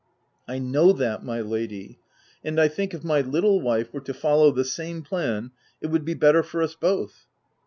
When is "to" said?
4.01-4.15